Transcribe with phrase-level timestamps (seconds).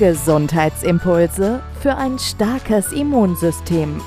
[0.00, 4.00] Gesundheitsimpulse für ein starkes Immunsystem.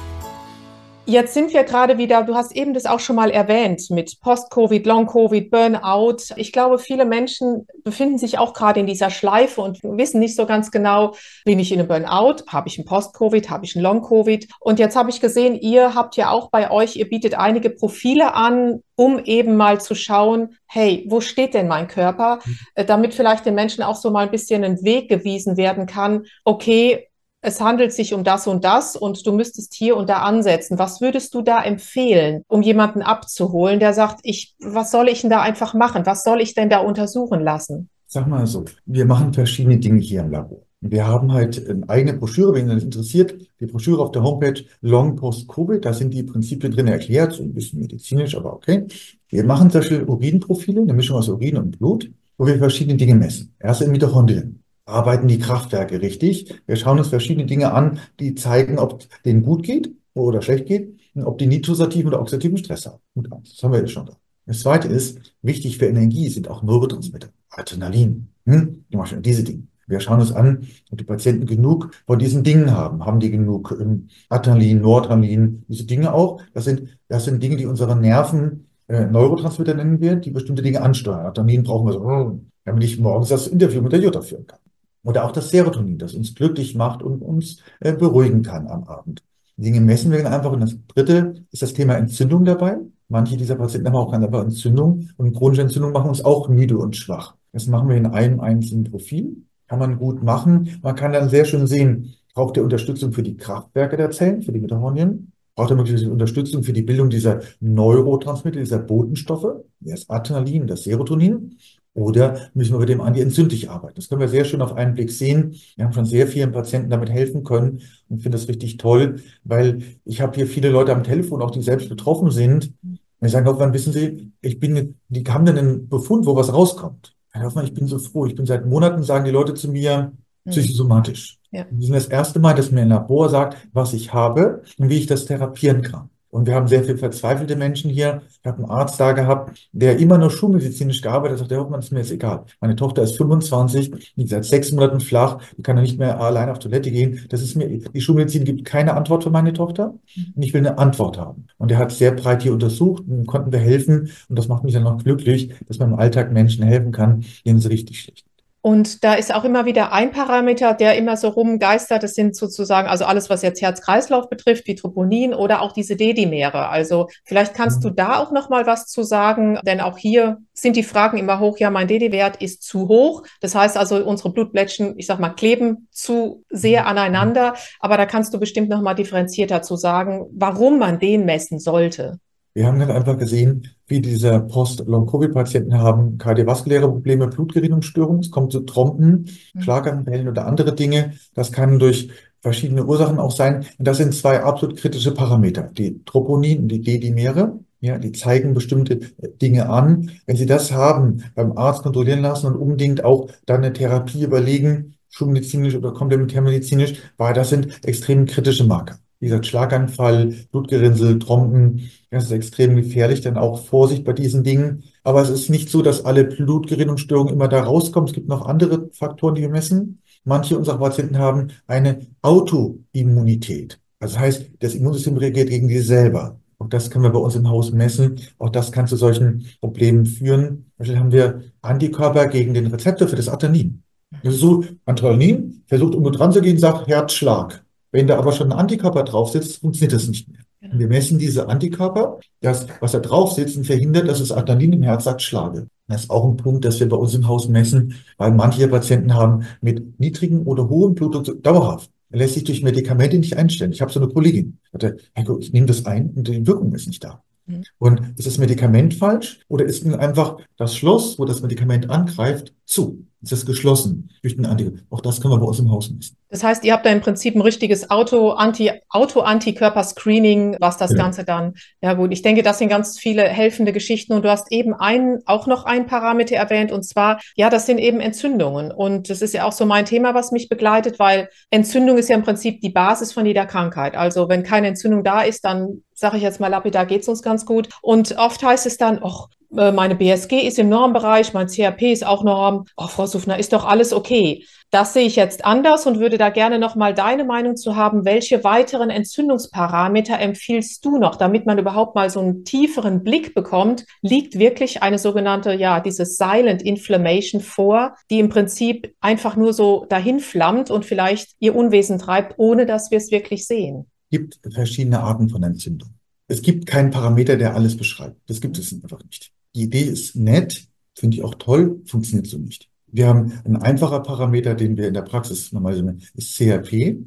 [1.05, 4.85] Jetzt sind wir gerade wieder, du hast eben das auch schon mal erwähnt, mit Post-Covid,
[4.85, 6.33] Long-Covid, Burnout.
[6.37, 10.45] Ich glaube, viele Menschen befinden sich auch gerade in dieser Schleife und wissen nicht so
[10.45, 14.47] ganz genau, bin ich in einem Burnout, habe ich ein Post-Covid, habe ich ein Long-Covid.
[14.61, 18.33] Und jetzt habe ich gesehen, ihr habt ja auch bei euch, ihr bietet einige Profile
[18.33, 22.57] an, um eben mal zu schauen, hey, wo steht denn mein Körper, mhm.
[22.75, 26.23] äh, damit vielleicht den Menschen auch so mal ein bisschen ein Weg gewiesen werden kann,
[26.45, 27.09] okay,
[27.43, 30.79] es handelt sich um das und das und du müsstest hier und da ansetzen.
[30.79, 35.29] Was würdest du da empfehlen, um jemanden abzuholen, der sagt, ich, was soll ich denn
[35.29, 36.05] da einfach machen?
[36.05, 37.89] Was soll ich denn da untersuchen lassen?
[38.07, 40.61] Sag mal so, wir machen verschiedene Dinge hier im Labor.
[40.79, 44.63] Wir haben halt eine eigene Broschüre, wenn ihr das interessiert, die Broschüre auf der Homepage
[44.81, 48.87] Long Post Covid, da sind die Prinzipien drin erklärt, so ein bisschen medizinisch, aber okay.
[49.27, 53.53] Wir machen solche Urinprofile, eine Mischung aus Urin und Blut, wo wir verschiedene Dinge messen.
[53.59, 56.61] Erst in Mitochondrien arbeiten die Kraftwerke richtig.
[56.65, 60.99] Wir schauen uns verschiedene Dinge an, die zeigen, ob denen gut geht oder schlecht geht
[61.15, 62.99] und ob die nitrosativen oder oxidativen Stress haben.
[63.15, 64.17] Gut, das haben wir jetzt schon da.
[64.45, 68.83] Das zweite ist, wichtig für Energie sind auch Neurotransmitter, Adrenalin, hm?
[69.21, 69.63] diese Dinge.
[69.87, 73.05] Wir schauen uns an, ob die Patienten genug von diesen Dingen haben.
[73.05, 76.41] Haben die genug ähm, Adrenalin, Noradrenalin, diese Dinge auch?
[76.53, 80.81] Das sind, das sind Dinge, die unsere Nerven äh, Neurotransmitter nennen wir, die bestimmte Dinge
[80.81, 81.25] ansteuern.
[81.25, 84.59] Adrenalin brauchen wir so, damit ich morgens das Interview mit der Jutta führen kann.
[85.03, 89.21] Oder auch das Serotonin, das uns glücklich macht und uns äh, beruhigen kann am Abend.
[89.57, 90.51] Dinge messen wir dann einfach.
[90.51, 92.77] Und das dritte ist das Thema Entzündung dabei.
[93.09, 96.95] Manche dieser Patienten haben auch einfach Entzündung und chronische Entzündung machen uns auch müde und
[96.95, 97.35] schwach.
[97.51, 99.43] Das machen wir in einem einzelnen Profil.
[99.67, 100.79] Kann man gut machen.
[100.81, 104.51] Man kann dann sehr schön sehen, braucht er Unterstützung für die Kraftwerke der Zellen, für
[104.51, 105.31] die Mitochondrien?
[105.55, 111.57] Braucht er möglicherweise Unterstützung für die Bildung dieser Neurotransmitter, dieser Botenstoffe, das Adrenalin, das Serotonin?
[111.95, 113.95] Oder müssen wir mit dem anti-entzündlich arbeiten?
[113.95, 115.55] Das können wir sehr schön auf einen Blick sehen.
[115.75, 119.83] Wir haben schon sehr vielen Patienten damit helfen können und finde das richtig toll, weil
[120.03, 122.73] ich habe hier viele Leute am Telefon, auch die selbst betroffen sind.
[122.81, 126.51] Und ich sage, Hoffmann, wissen Sie, ich bin, die haben dann einen Befund, wo was
[126.51, 127.15] rauskommt.
[127.29, 128.25] Herr Hoffmann, ich bin so froh.
[128.25, 130.13] Ich bin seit Monaten, sagen die Leute zu mir,
[130.45, 130.51] mhm.
[130.51, 131.39] psychosomatisch.
[131.51, 131.65] Ja.
[131.69, 134.97] Die sind das erste Mal, dass mir ein Labor sagt, was ich habe und wie
[134.97, 136.09] ich das therapieren kann.
[136.33, 138.23] Und wir haben sehr viel verzweifelte Menschen hier.
[138.41, 141.39] Ich habe einen Arzt da gehabt, der immer nur schulmedizinisch gearbeitet hat.
[141.41, 142.45] Sagt, der Hoffmann, ist mir jetzt egal.
[142.59, 146.49] Meine Tochter ist 25, liegt seit sechs Monaten flach, die kann ja nicht mehr allein
[146.49, 147.23] auf Toilette gehen.
[147.29, 149.93] Das ist mir, die Schulmedizin gibt keine Antwort für meine Tochter.
[150.35, 151.45] Und ich will eine Antwort haben.
[151.59, 154.09] Und er hat sehr breit hier untersucht und konnten wir helfen.
[154.27, 157.59] Und das macht mich dann noch glücklich, dass man im Alltag Menschen helfen kann, denen
[157.59, 158.32] es richtig schlecht
[158.65, 162.01] und da ist auch immer wieder ein Parameter, der immer so rumgeistert.
[162.01, 166.69] Das sind sozusagen, also alles, was jetzt Herz-Kreislauf betrifft, wie Troponin oder auch diese Dedimere.
[166.69, 167.97] Also vielleicht kannst du mhm.
[167.97, 171.57] da auch noch mal was zu sagen, denn auch hier sind die Fragen immer hoch.
[171.57, 173.23] Ja, mein DD-Wert ist zu hoch.
[173.41, 176.87] Das heißt also, unsere Blutblättchen, ich sag mal, kleben zu sehr mhm.
[176.87, 177.55] aneinander.
[177.81, 182.17] Aber da kannst du bestimmt noch mal differenzierter zu sagen, warum man den messen sollte.
[182.55, 188.59] Wir haben dann einfach gesehen, wie diese Post-Long-Covid-Patienten haben kardiovaskuläre Probleme, Blutgerinnungsstörungen, es kommt zu
[188.59, 189.61] Trompen, mhm.
[189.61, 191.13] Schlaganfällen oder andere Dinge.
[191.33, 192.11] Das kann durch
[192.41, 193.65] verschiedene Ursachen auch sein.
[193.79, 195.63] Und das sind zwei absolut kritische Parameter.
[195.63, 197.59] Die Troponin und die D-Dimere.
[197.79, 198.99] Ja, die zeigen bestimmte
[199.41, 200.11] Dinge an.
[200.25, 204.95] Wenn Sie das haben, beim Arzt kontrollieren lassen und unbedingt auch dann eine Therapie überlegen,
[205.09, 211.89] schulmedizinisch oder komplementärmedizinisch, weil das sind extrem kritische Marker wie gesagt, Schlaganfall, Blutgerinnsel, Trompen.
[212.09, 214.83] Das ist extrem gefährlich, dann auch Vorsicht bei diesen Dingen.
[215.05, 218.09] Aber es ist nicht so, dass alle Blutgerinnungsstörungen immer da rauskommen.
[218.09, 220.01] Es gibt noch andere Faktoren, die wir messen.
[220.25, 223.79] Manche unserer Patienten haben eine Autoimmunität.
[224.01, 226.37] Also das heißt, das Immunsystem reagiert gegen die selber.
[226.59, 228.19] Auch das können wir bei uns im Haus messen.
[228.39, 230.65] Auch das kann zu solchen Problemen führen.
[230.77, 233.83] Beispiel haben wir Antikörper gegen den Rezeptor für das Adrenalin.
[234.21, 237.62] Das ist so, Adrenalin versucht um dran zu gehen, sagt Herzschlag.
[237.93, 240.41] Wenn da aber schon ein Antikörper drauf sitzt, funktioniert das nicht mehr.
[240.59, 240.79] Genau.
[240.79, 244.83] Wir messen diese Antikörper, das, was da drauf sitzt, und verhindert, dass das Adrenalin im
[244.83, 245.67] Herz sagt, schlage.
[245.87, 249.13] Das ist auch ein Punkt, dass wir bei uns im Haus messen, weil manche Patienten
[249.13, 251.91] haben mit niedrigem oder hohem Blutdruck dauerhaft.
[252.09, 253.73] Er lässt sich durch Medikamente nicht einstellen.
[253.73, 256.73] Ich habe so eine Kollegin, die sagte, Heiko, ich nehme das ein und die Wirkung
[256.73, 257.21] ist nicht da.
[257.45, 257.63] Mhm.
[257.77, 262.53] Und ist das Medikament falsch oder ist nun einfach das Schloss, wo das Medikament angreift,
[262.65, 263.05] zu?
[263.23, 264.79] Ist das geschlossen durch den Antikörper?
[264.89, 266.17] Auch das können wir bei uns im Haus messen.
[266.29, 271.03] Das heißt, ihr habt da im Prinzip ein richtiges Auto-Anti, Auto-Antikörper-Screening, was das Genau.
[271.03, 274.51] Ganze dann, ja gut, ich denke, das sind ganz viele helfende Geschichten und du hast
[274.51, 279.09] eben einen, auch noch einen Parameter erwähnt und zwar, ja, das sind eben Entzündungen und
[279.09, 282.23] das ist ja auch so mein Thema, was mich begleitet, weil Entzündung ist ja im
[282.23, 283.95] Prinzip die Basis von jeder Krankheit.
[283.95, 287.21] Also wenn keine Entzündung da ist, dann sage ich jetzt mal lapidar, geht es uns
[287.21, 291.91] ganz gut und oft heißt es dann, ach, meine BSG ist im Normbereich, mein CRP
[291.91, 292.65] ist auch Norm.
[292.77, 294.45] Oh, Frau Suffner, ist doch alles okay.
[294.71, 298.05] Das sehe ich jetzt anders und würde da gerne noch mal deine Meinung zu haben.
[298.05, 303.85] Welche weiteren Entzündungsparameter empfiehlst du noch, damit man überhaupt mal so einen tieferen Blick bekommt?
[304.01, 309.85] Liegt wirklich eine sogenannte, ja, diese Silent Inflammation vor, die im Prinzip einfach nur so
[309.87, 313.85] dahin flammt und vielleicht ihr Unwesen treibt, ohne dass wir es wirklich sehen?
[314.13, 315.89] gibt verschiedene Arten von Entzündung.
[316.27, 318.21] Es gibt keinen Parameter, der alles beschreibt.
[318.27, 319.31] Das gibt es einfach nicht.
[319.55, 322.69] Die Idee ist nett, finde ich auch toll, funktioniert so nicht.
[322.87, 326.97] Wir haben ein einfacher Parameter, den wir in der Praxis normalerweise nennen, ist CRP.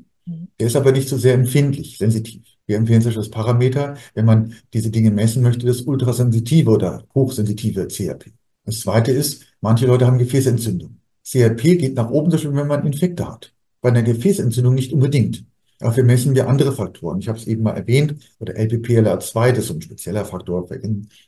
[0.59, 2.43] Der ist aber nicht so sehr empfindlich, sensitiv.
[2.67, 7.05] Wir empfehlen zum Beispiel das Parameter, wenn man diese Dinge messen möchte, das ultrasensitive oder
[7.15, 8.33] hochsensitive CRP.
[8.65, 10.99] Das zweite ist, manche Leute haben Gefäßentzündung.
[11.25, 13.53] CRP geht nach oben, zum Beispiel, wenn man Infekte hat.
[13.81, 15.45] Bei einer Gefäßentzündung nicht unbedingt.
[15.79, 17.19] Dafür messen wir andere Faktoren.
[17.19, 20.69] Ich habe es eben mal erwähnt, oder LPPLA2, das ist so ein spezieller Faktor.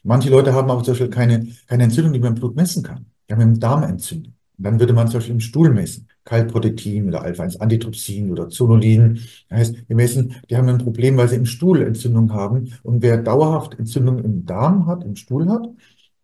[0.03, 3.07] Manche Leute haben aber zum Beispiel keine, keine Entzündung, die man im Blut messen kann.
[3.29, 4.33] Die haben eine Darmentzündung.
[4.57, 6.09] Und dann würde man zum Beispiel im Stuhl messen.
[6.25, 9.21] Kaltprotektin oder Alpha-1-Antitrypsin oder Zonulin.
[9.49, 12.73] Das heißt, wir messen, die haben ein Problem, weil sie im Stuhl Entzündung haben.
[12.83, 15.69] Und wer dauerhaft Entzündung im Darm hat, im Stuhl hat,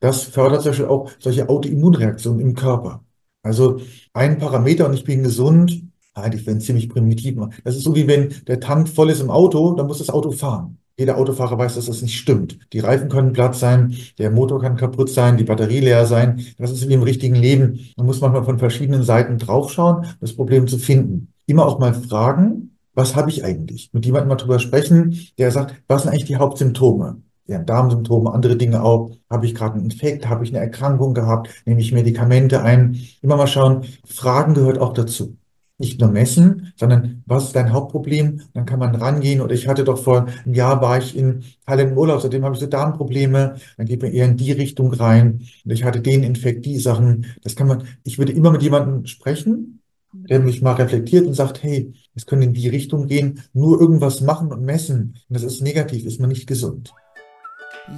[0.00, 3.04] das fördert zum Beispiel auch solche Autoimmunreaktionen im Körper.
[3.42, 3.80] Also
[4.12, 7.54] ein Parameter und ich bin gesund, eigentlich wenn ziemlich primitiv machen.
[7.64, 10.30] Das ist so wie wenn der Tank voll ist im Auto, dann muss das Auto
[10.30, 10.78] fahren.
[10.96, 12.58] Jeder Autofahrer weiß, dass das nicht stimmt.
[12.72, 16.46] Die Reifen können platt sein, der Motor kann kaputt sein, die Batterie leer sein.
[16.56, 17.80] Das ist wie im richtigen Leben.
[17.96, 21.32] Man muss manchmal von verschiedenen Seiten draufschauen, um das Problem zu finden.
[21.46, 23.90] Immer auch mal fragen, was habe ich eigentlich?
[23.92, 27.22] Mit jemandem mal drüber sprechen, der sagt, was sind eigentlich die Hauptsymptome?
[27.46, 29.10] Ja, Darmsymptome, andere Dinge auch.
[29.28, 30.28] Habe ich gerade einen Infekt?
[30.28, 31.50] Habe ich eine Erkrankung gehabt?
[31.66, 33.00] Nehme ich Medikamente ein?
[33.20, 33.84] Immer mal schauen.
[34.06, 35.36] Fragen gehört auch dazu
[35.78, 38.42] nicht nur messen, sondern was ist dein Hauptproblem?
[38.52, 39.40] Dann kann man rangehen.
[39.40, 42.54] Oder ich hatte doch vor einem Jahr war ich in Halle im Urlaub, seitdem habe
[42.54, 43.56] ich so Darmprobleme.
[43.76, 45.40] Dann geht man eher in die Richtung rein.
[45.64, 47.26] Und ich hatte den Infekt, die Sachen.
[47.42, 49.80] Das kann man, ich würde immer mit jemandem sprechen,
[50.12, 54.20] der mich mal reflektiert und sagt, hey, es können in die Richtung gehen, nur irgendwas
[54.20, 55.16] machen und messen.
[55.28, 56.94] Und das ist negativ, ist man nicht gesund.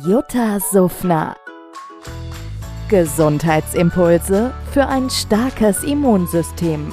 [0.04, 1.36] Jutta Suffner.
[2.88, 6.92] Gesundheitsimpulse für ein starkes Immunsystem.